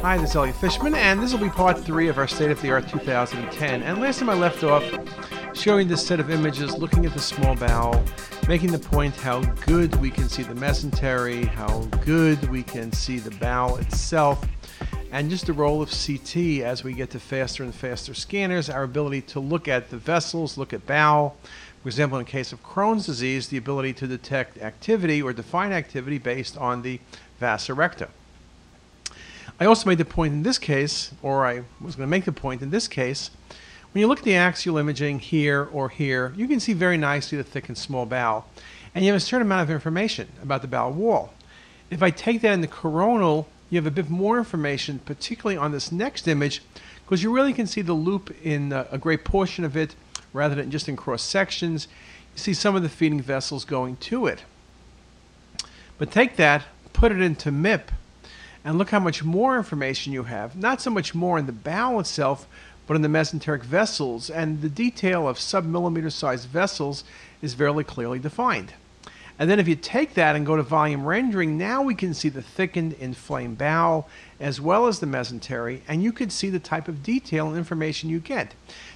[0.00, 2.62] Hi, this is Elliot Fishman, and this will be part three of our State of
[2.62, 3.82] the Art 2010.
[3.82, 4.84] And last time I left off
[5.54, 8.00] showing this set of images, looking at the small bowel,
[8.46, 13.18] making the point how good we can see the mesentery, how good we can see
[13.18, 14.46] the bowel itself,
[15.10, 18.84] and just the role of CT as we get to faster and faster scanners, our
[18.84, 21.36] ability to look at the vessels, look at bowel.
[21.82, 26.18] For example, in case of Crohn's disease, the ability to detect activity or define activity
[26.18, 27.00] based on the
[27.40, 28.08] vasa recta.
[29.60, 32.32] I also made the point in this case, or I was going to make the
[32.32, 33.30] point in this case,
[33.92, 37.38] when you look at the axial imaging here or here, you can see very nicely
[37.38, 38.46] the thick and small bowel.
[38.94, 41.34] And you have a certain amount of information about the bowel wall.
[41.90, 45.72] If I take that in the coronal, you have a bit more information, particularly on
[45.72, 46.62] this next image,
[47.04, 49.96] because you really can see the loop in a, a great portion of it
[50.32, 51.88] rather than just in cross sections.
[52.34, 54.44] You see some of the feeding vessels going to it.
[55.98, 57.88] But take that, put it into MIP,
[58.64, 60.56] and look how much more information you have.
[60.56, 62.46] Not so much more in the bowel itself,
[62.86, 64.30] but in the mesenteric vessels.
[64.30, 67.04] And the detail of submillimeter sized vessels
[67.42, 68.72] is very clearly defined.
[69.38, 72.28] And then if you take that and go to volume rendering, now we can see
[72.28, 74.08] the thickened, inflamed bowel
[74.40, 78.10] as well as the mesentery, and you could see the type of detail and information
[78.10, 78.54] you get.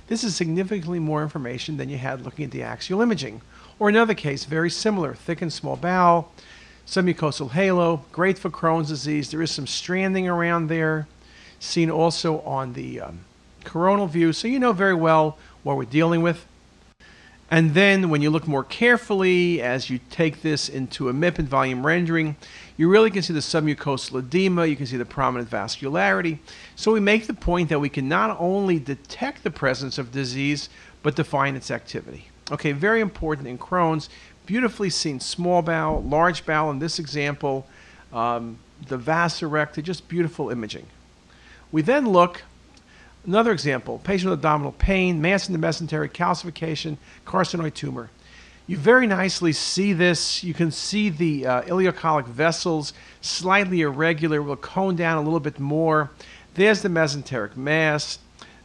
[0.09, 3.41] This is significantly more information than you had looking at the axial imaging.
[3.79, 6.33] Or another case, very similar, thick and small bowel,
[6.87, 9.31] submucosal halo, great for Crohn's disease.
[9.31, 11.07] There is some stranding around there,
[11.59, 13.21] seen also on the um,
[13.65, 16.47] coronal view, so you know very well what we're dealing with.
[17.51, 21.49] And then when you look more carefully, as you take this into a MIP and
[21.49, 22.37] volume rendering,
[22.79, 26.39] you really can see the submucosal edema, you can see the prominent vascularity.
[26.77, 30.71] So we make the point that we can not only detect the presence of disease,
[31.03, 32.29] but define its activity.
[32.51, 34.09] Okay, very important in Crohn's
[34.53, 37.67] beautifully seen small bowel, large bowel in this example,
[38.13, 40.85] um, the vasa recta, just beautiful imaging.
[41.73, 42.43] We then look,
[43.25, 48.11] another example, patient with abdominal pain, mass in the mesentery, calcification, carcinoid tumor.
[48.67, 50.45] You very nicely see this.
[50.45, 52.93] You can see the uh, ileocolic vessels
[53.23, 54.43] slightly irregular.
[54.43, 56.11] We'll cone down a little bit more.
[56.57, 58.19] There's the mesenteric mass.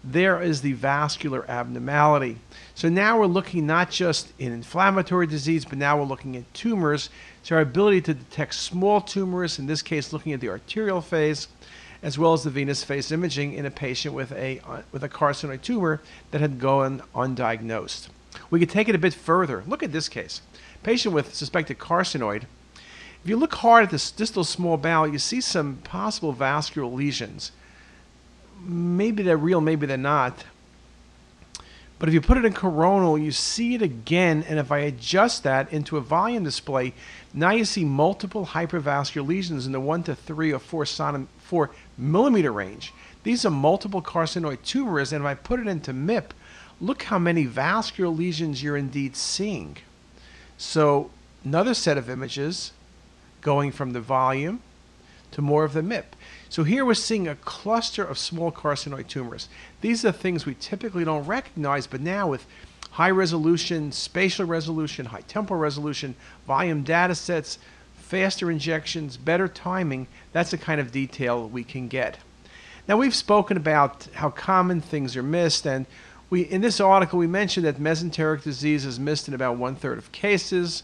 [0.04, 2.40] There is the vascular abnormality.
[2.78, 7.10] So now we're looking not just in inflammatory disease, but now we're looking at tumors.
[7.42, 11.48] So our ability to detect small tumors, in this case looking at the arterial phase,
[12.04, 14.62] as well as the venous phase imaging in a patient with a,
[14.92, 18.10] with a carcinoid tumor that had gone undiagnosed.
[18.52, 19.64] We could take it a bit further.
[19.66, 20.42] Look at this case.
[20.84, 22.44] Patient with suspected carcinoid.
[22.44, 27.52] If you look hard at this distal small bowel, you see some possible vascular lesions.
[28.62, 30.44] Maybe they're real, maybe they're not.
[32.00, 34.46] But if you put it in coronal, you see it again.
[34.48, 36.94] And if I adjust that into a volume display,
[37.34, 41.72] now you see multiple hypervascular lesions in the 1 to 3 or 4, sonim, 4
[41.98, 42.94] millimeter range.
[43.24, 45.12] These are multiple carcinoid tumors.
[45.12, 46.32] And if I put it into MIP,
[46.80, 49.78] look how many vascular lesions you're indeed seeing.
[50.58, 51.10] So
[51.44, 52.74] another set of images
[53.42, 54.62] going from the volume
[55.32, 56.06] to more of the MIP.
[56.50, 59.50] So here we're seeing a cluster of small carcinoid tumors.
[59.82, 62.46] These are things we typically don't recognize, but now with
[62.92, 66.16] high resolution, spatial resolution, high temporal resolution,
[66.48, 67.60] volume data sets,
[67.96, 72.18] faster injections, better timing, that's the kind of detail we can get.
[72.88, 75.86] Now we've spoken about how common things are missed, and
[76.30, 79.98] we in this article we mentioned that mesenteric disease is missed in about one third
[79.98, 80.84] of cases.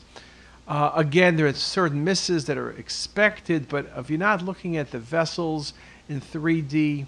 [0.67, 4.91] Uh, again, there are certain misses that are expected, but if you're not looking at
[4.91, 5.73] the vessels
[6.07, 7.05] in 3D,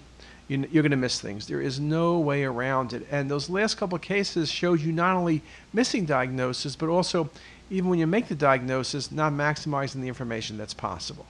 [0.48, 1.46] you, are going to miss things.
[1.46, 3.06] There is no way around it.
[3.10, 7.30] And those last couple of cases showed you not only missing diagnosis, but also,
[7.70, 11.26] even when you make the diagnosis, not maximizing the information that's possible.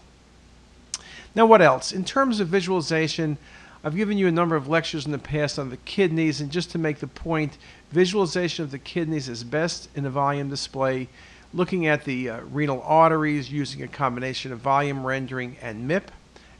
[1.34, 1.93] Now, what else?
[1.93, 3.38] In terms of visualization,
[3.84, 6.70] I've given you a number of lectures in the past on the kidneys, and just
[6.72, 7.56] to make the point,
[7.93, 11.08] visualization of the kidneys is best in a volume display
[11.56, 16.03] looking at the uh, renal arteries using a combination of volume rendering and MIP,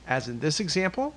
[0.09, 1.15] as in this example.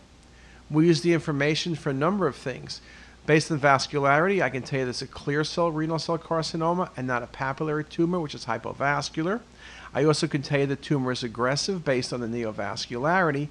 [0.70, 2.82] We use the information for a number of things.
[3.26, 6.90] Based on vascularity, I can tell you this is a clear cell renal cell carcinoma
[6.98, 9.40] and not a papillary tumor, which is hypovascular.
[9.94, 13.48] I also can tell you the tumor is aggressive based on the neovascularity.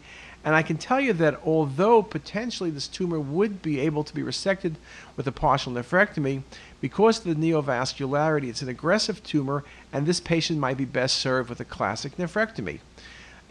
[0.48, 4.22] And I can tell you that although potentially this tumor would be able to be
[4.22, 4.76] resected
[5.14, 6.42] with a partial nephrectomy,
[6.80, 9.62] because of the neovascularity, it's an aggressive tumor,
[9.92, 12.78] and this patient might be best served with a classic nephrectomy.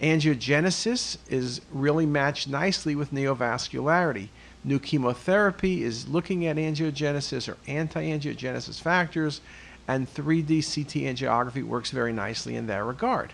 [0.01, 4.29] Angiogenesis is really matched nicely with neovascularity.
[4.63, 9.41] New chemotherapy is looking at angiogenesis or anti angiogenesis factors,
[9.88, 13.33] and 3D CT angiography works very nicely in that regard.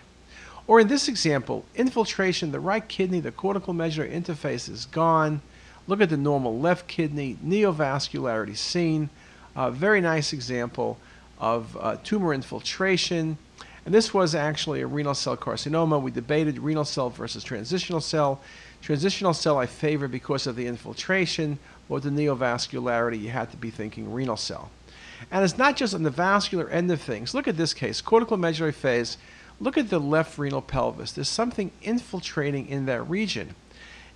[0.66, 5.42] Or in this example, infiltration, the right kidney, the cortical medullary interface is gone.
[5.86, 9.10] Look at the normal left kidney, neovascularity seen.
[9.54, 10.98] A very nice example
[11.38, 13.36] of uh, tumor infiltration.
[13.84, 16.00] And this was actually a renal cell carcinoma.
[16.00, 18.40] We debated renal cell versus transitional cell.
[18.80, 21.58] Transitional cell I favor because of the infiltration,
[21.88, 24.70] but the neovascularity, you had to be thinking renal cell.
[25.30, 27.34] And it's not just on the vascular end of things.
[27.34, 29.18] Look at this case, cortical medullary phase.
[29.60, 31.12] Look at the left renal pelvis.
[31.12, 33.54] There's something infiltrating in that region.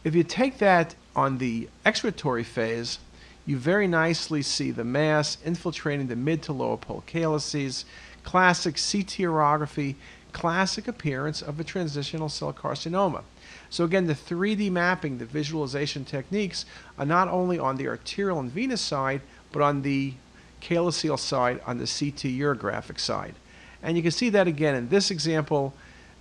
[0.05, 2.99] If you take that on the excretory phase,
[3.47, 7.85] you very nicely see the mass infiltrating the mid to lower pole calyces,
[8.23, 9.95] classic CT urography,
[10.33, 13.23] classic appearance of a transitional cell carcinoma.
[13.71, 16.65] So again, the 3D mapping, the visualization techniques
[16.99, 20.15] are not only on the arterial and venous side, but on the
[20.61, 23.35] calyceal side, on the CT urographic side.
[23.83, 25.73] And you can see that again in this example.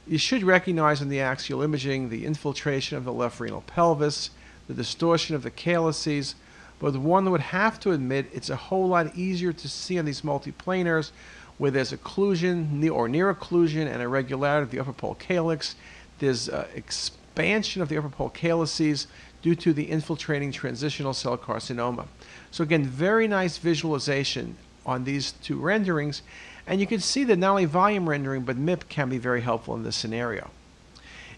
[0.05, 4.29] You should recognize in the axial imaging the infiltration of the left renal pelvis,
[4.67, 6.35] the distortion of the calyces,
[6.79, 10.21] but one would have to admit it's a whole lot easier to see on these
[10.21, 11.11] multiplanars
[11.57, 15.75] where there's occlusion or near occlusion and irregularity of the upper pole calyx.
[16.19, 19.07] There's uh, expansion of the upper pole calyces
[19.41, 22.05] due to the infiltrating transitional cell carcinoma.
[22.51, 24.55] So again, very nice visualization
[24.87, 26.23] on these two renderings.
[26.65, 29.75] And you can see that not only volume rendering, but MIP can be very helpful
[29.75, 30.49] in this scenario.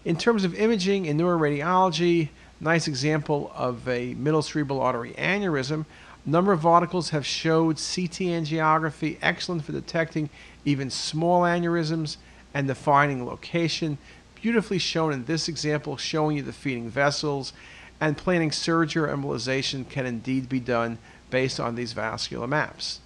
[0.04, 2.30] In terms of imaging in neuroradiology,
[2.60, 5.84] nice example of a middle cerebral artery aneurysm.
[6.24, 10.30] Number of articles have showed CT angiography excellent for detecting
[10.64, 12.16] even small aneurysms
[12.52, 13.98] and defining location.
[14.34, 17.52] Beautifully shown in this example, showing you the feeding vessels
[18.00, 20.98] and planning surgery or embolization can indeed be done
[21.30, 23.00] based on these vascular maps.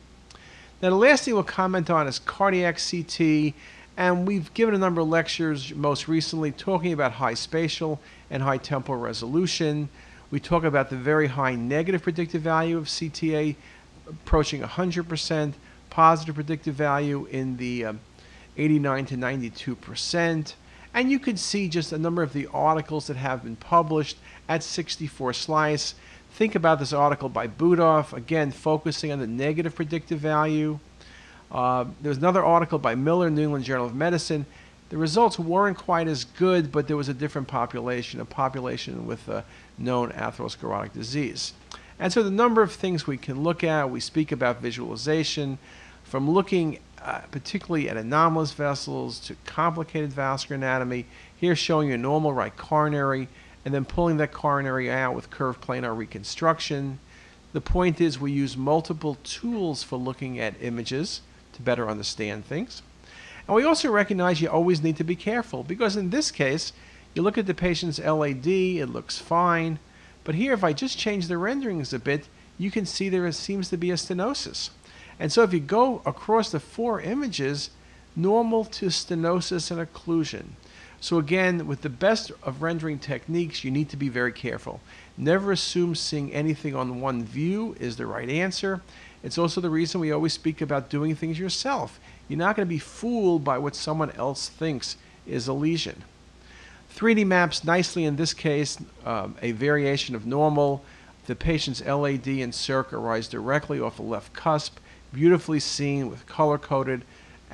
[0.83, 3.55] Now, the last thing we'll comment on is cardiac CT,
[3.97, 8.59] and we've given a number of lectures most recently talking about high spatial and high
[8.59, 9.89] temporal resolution.
[10.31, 13.55] We talk about the very high negative predictive value of CTA
[14.09, 15.55] approaching 100%,
[15.91, 18.01] positive predictive value in the um,
[18.57, 20.55] 89 to 92%.
[20.93, 24.17] And you can see just a number of the articles that have been published
[24.49, 25.95] at 64 slice.
[26.35, 30.81] Think about this article by Budoff, again, focusing on the negative predictive value.
[31.53, 34.45] Uh, was another article by Miller, New England Journal of Medicine.
[34.89, 39.29] The results weren't quite as good, but there was a different population, a population with
[39.29, 39.45] a
[39.79, 41.53] known atherosclerotic disease.
[42.01, 45.59] And so the number of things we can look at, we speak about visualization,
[46.03, 51.07] from looking uh, particularly at anomalous vessels to complicated vascular anatomy.
[51.37, 53.29] Here showing you a normal right coronary
[53.65, 56.99] and then pulling that coronary out with curved planar reconstruction.
[57.53, 61.21] The point is we use multiple tools for looking at images
[61.55, 62.83] to better understand things.
[63.47, 66.73] And we also recognize you always need to be careful because in this case,
[67.15, 69.79] you look at the patient's LAD, it looks fine.
[70.25, 72.29] But here, if I just change the renderings a bit,
[72.59, 74.71] you can see there seems to be a stenosis.
[75.19, 77.71] And so if you go across the four images,
[78.17, 80.45] normal to stenosis and occlusion.
[81.05, 84.81] So again, with the best of rendering techniques, you need to be very careful.
[85.19, 88.81] Never assume seeing anything on one view is the right answer.
[89.23, 92.01] It's also the reason we always speak about doing things yourself.
[92.27, 94.97] You're not going to be fooled by what someone else thinks
[95.27, 96.05] is a lesion.
[96.97, 100.83] 3D maps nicely in this case um, a variation of normal.
[101.27, 104.79] The patient's LAD and circ arise directly off the left cusp
[105.13, 107.03] beautifully seen with color coded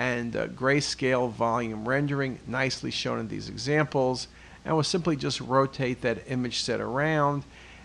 [0.01, 4.29] and uh, grayscale volume rendering, nicely shown in these examples.
[4.65, 7.43] And we'll simply just rotate that image set around.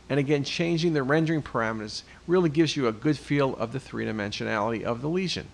[0.10, 4.06] And again, changing the rendering parameters really gives you a good feel of the three
[4.06, 5.48] dimensionality of the lesion,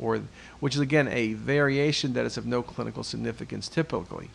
[0.00, 0.20] or
[0.60, 4.30] which is again a variation that is of no clinical significance typically.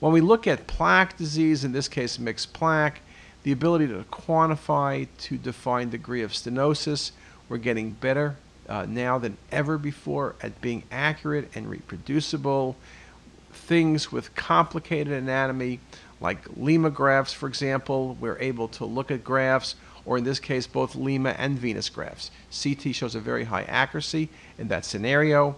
[0.00, 3.00] When we look at plaque disease, in this case mixed plaque,
[3.42, 7.12] the ability to quantify, to define degree of stenosis,
[7.48, 8.36] we're getting better
[8.72, 12.74] uh, now than ever before at being accurate and reproducible.
[13.52, 15.78] Things with complicated anatomy,
[16.22, 19.74] like LIMA grafts, for example, we're able to look at grafts,
[20.06, 22.30] or in this case, both LIMA and venous grafts.
[22.50, 25.54] CT shows a very high accuracy in that scenario.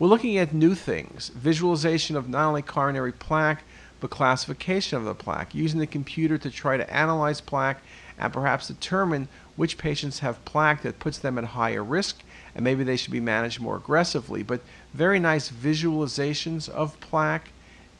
[0.00, 3.62] We're looking at new things visualization of not only coronary plaque,
[4.00, 7.80] but classification of the plaque, using the computer to try to analyze plaque
[8.18, 12.22] and perhaps determine which patients have plaque that puts them at higher risk
[12.58, 14.42] and maybe they should be managed more aggressively.
[14.42, 14.62] But
[14.92, 17.52] very nice visualizations of plaque,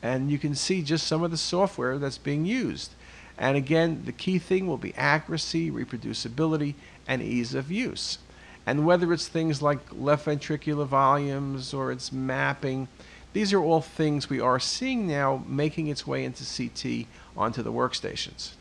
[0.02, 2.90] and you can see just some of the software that's being used.
[3.38, 6.74] And again, the key thing will be accuracy, reproducibility,
[7.06, 8.18] and ease of use.
[8.66, 12.88] And whether it's things like left ventricular volumes or it's mapping,
[13.32, 17.72] These are all things we are seeing now making its way into CT onto the
[17.72, 18.52] workstations.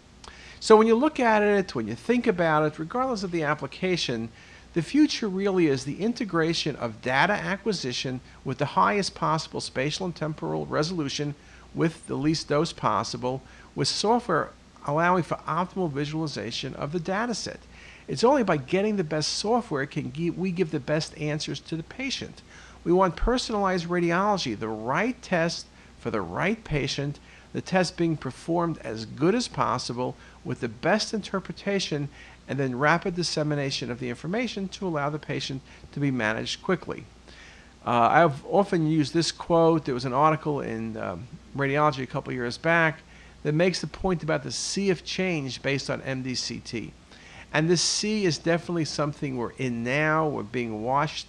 [0.59, 4.29] So when you look at it, when you think about it, regardless of the application,
[4.77, 10.15] the future really is the integration of data acquisition with the highest possible spatial and
[10.15, 11.34] temporal resolution
[11.74, 13.41] with the least dose possible,
[13.74, 14.51] with software
[14.86, 17.60] allowing for optimal visualization of the data set.
[18.07, 21.81] It's only by getting the best software can we give the best answers to the
[21.81, 22.43] patient.
[22.84, 25.65] We want personalized radiology, the right test
[25.98, 27.17] for the right patient,
[27.51, 30.15] the test being performed as good as possible
[30.46, 32.10] with the best interpretation
[32.47, 35.61] and then rapid dissemination of the information to allow the patient
[35.91, 37.03] to be managed quickly.
[37.85, 39.85] Uh, I've often used this quote.
[39.85, 42.99] There was an article in um, Radiology a couple years back
[43.43, 46.91] that makes the point about the sea of change based on MDCT.
[47.53, 50.27] And this sea is definitely something we're in now.
[50.27, 51.27] We're being washed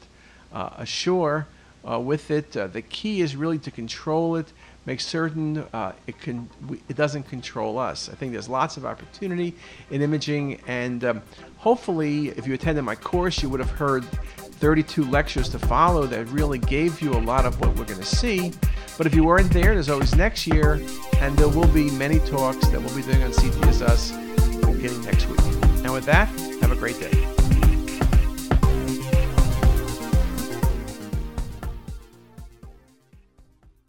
[0.53, 1.47] uh, ashore
[1.89, 2.57] uh, with it.
[2.57, 4.53] Uh, the key is really to control it,
[4.89, 6.49] make certain uh, it can
[6.89, 8.09] it doesn't control us.
[8.09, 9.55] I think there's lots of opportunity
[9.91, 11.23] in imaging, and um,
[11.59, 14.03] hopefully, if you attended my course, you would have heard
[14.63, 18.17] 32 lectures to follow that really gave you a lot of what we're going to
[18.23, 18.51] see.
[18.97, 20.81] But if you weren't there, there's always next year,
[21.19, 24.17] and there will be many talks that we'll be doing on CTisus
[24.73, 25.41] beginning next week.
[25.85, 26.29] And with that,
[26.63, 27.38] have a great day.